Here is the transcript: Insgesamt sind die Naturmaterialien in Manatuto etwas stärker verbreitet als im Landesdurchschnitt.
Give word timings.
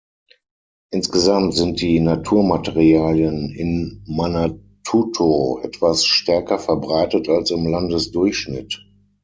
Insgesamt 0.91 1.53
sind 1.53 1.79
die 1.79 1.99
Naturmaterialien 1.99 3.51
in 3.55 4.01
Manatuto 4.07 5.59
etwas 5.61 6.07
stärker 6.07 6.57
verbreitet 6.57 7.29
als 7.29 7.51
im 7.51 7.67
Landesdurchschnitt. 7.67 8.83